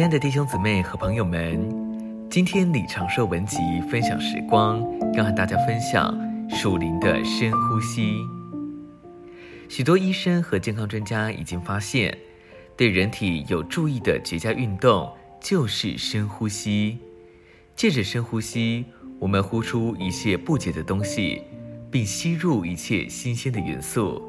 [0.00, 1.60] 亲爱的弟兄姊妹和朋友们，
[2.30, 3.58] 今天李长寿文集
[3.90, 4.82] 分享时光，
[5.12, 8.14] 要和大家分享属灵的深呼吸。
[9.68, 12.16] 许多医生和健康专家已经发现，
[12.78, 15.06] 对人体有注意的绝佳运动
[15.38, 16.96] 就是深呼吸。
[17.76, 18.86] 借着深呼吸，
[19.18, 21.42] 我们呼出一切不洁的东西，
[21.90, 24.22] 并吸入一切新鲜的元素。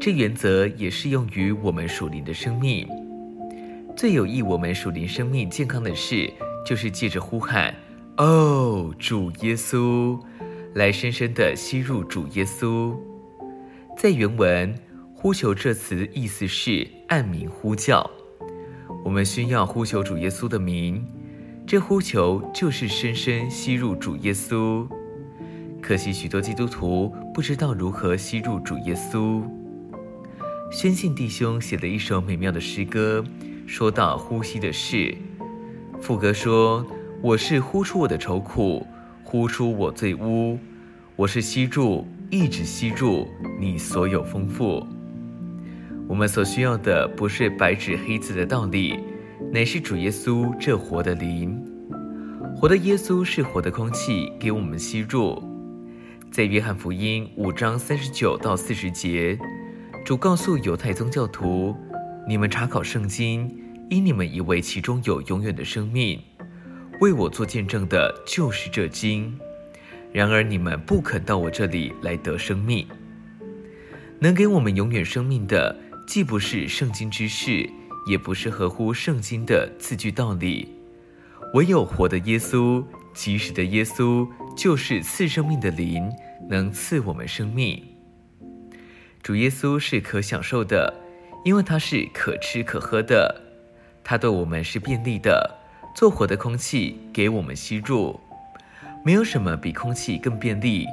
[0.00, 2.88] 这原则也适用于我们属灵的生命。
[3.98, 6.32] 最有益我们属灵生命健康的事，
[6.64, 7.74] 就是借着呼喊
[8.16, 10.16] “哦，主耶稣”，
[10.74, 12.94] 来深深地吸入主耶稣。
[13.96, 14.72] 在原文
[15.12, 18.08] “呼求”这词意思是按名呼叫，
[19.04, 21.04] 我们需要呼求主耶稣的名。
[21.66, 24.86] 这呼求就是深深吸入主耶稣。
[25.82, 29.42] 可惜许多基督徒不知道如何吸入主耶稣。
[30.70, 33.24] 宣信弟兄写了一首美妙的诗歌。
[33.68, 35.14] 说到呼吸的事，
[36.00, 36.84] 副歌说
[37.20, 38.84] ：“我是呼出我的愁苦，
[39.22, 40.58] 呼出我罪污，
[41.16, 43.28] 我是吸入，一直吸入
[43.60, 44.84] 你所有丰富。”
[46.08, 48.98] 我们所需要的不是白纸黑字的道理，
[49.52, 51.62] 乃是主耶稣这活的灵。
[52.56, 55.40] 活的耶稣是活的空气，给我们吸入。
[56.30, 59.38] 在约翰福音五章三十九到四十节，
[60.06, 61.76] 主告诉犹太宗教徒。
[62.26, 63.50] 你们查考圣经，
[63.90, 66.20] 因你们以为其中有永远的生命，
[67.00, 69.38] 为我做见证的就是这经。
[70.12, 72.86] 然而你们不肯到我这里来得生命。
[74.20, 75.74] 能给我们永远生命的，
[76.06, 77.68] 既不是圣经之事，
[78.06, 80.68] 也不是合乎圣经的字句道理，
[81.54, 86.10] 唯有活的耶稣，即时的耶稣，就是赐生命的灵，
[86.50, 87.82] 能赐我们生命。
[89.22, 91.08] 主耶稣是可享受的。
[91.44, 93.47] 因为它是可吃可喝的，
[94.10, 95.54] 它对我们是便利的，
[95.94, 98.18] 做活的空气给我们吸入，
[99.04, 100.86] 没有什么比空气更便利。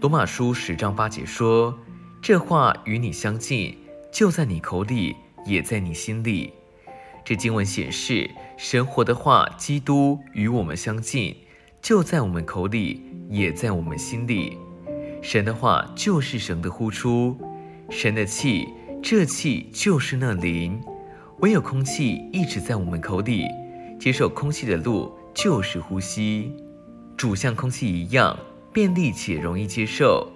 [0.00, 1.78] 罗马书十章八节说
[2.22, 3.76] ：“这话与你相近，
[4.10, 5.14] 就在你口里，
[5.44, 6.54] 也在你心里。”
[7.22, 11.36] 这经文显示，神活的话，基督与我们相近，
[11.82, 14.56] 就在我们口里，也在我们心里。
[15.20, 17.38] 神的话就是神的呼出，
[17.90, 18.66] 神的气。
[19.02, 20.80] 这气就是那灵，
[21.40, 23.46] 唯有空气一直在我们口里，
[23.98, 26.54] 接受空气的路就是呼吸。
[27.16, 28.36] 主像空气一样
[28.72, 30.30] 便利且容易接受。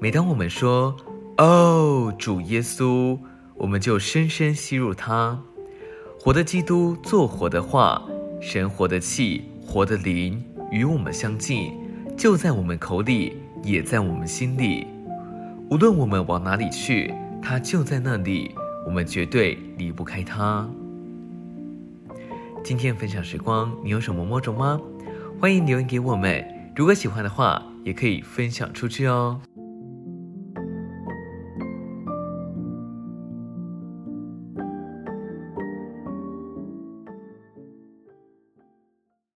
[0.00, 0.96] 每当我们说
[1.38, 3.18] “哦，主耶稣”，
[3.56, 5.40] 我们就深深吸入它。
[6.20, 8.02] 活的基督做活的话，
[8.40, 11.72] 神活的气、活的灵与我们相近，
[12.16, 14.86] 就在我们口里，也在我们心里。
[15.70, 17.12] 无论我们往哪里去。
[17.44, 18.54] 他就在那里，
[18.84, 20.68] 我们绝对离不开它。
[22.64, 24.80] 今天分享时光，你有什么摸着吗？
[25.40, 26.44] 欢迎留言给我们。
[26.76, 29.40] 如果喜欢的话，也可以分享出去哦。